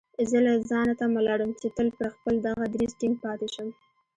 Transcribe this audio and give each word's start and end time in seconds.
زه 0.29 0.37
له 0.45 0.53
ځانه 0.69 0.93
تمه 0.99 1.19
لرم 1.27 1.51
چې 1.61 1.67
تل 1.77 1.87
پر 1.97 2.05
خپل 2.15 2.35
دغه 2.47 2.65
دريځ 2.73 2.91
ټينګ 2.99 3.15
پاتې 3.23 3.47
شم. 3.53 3.69